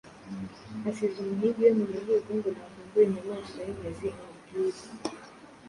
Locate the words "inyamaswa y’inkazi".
3.07-4.07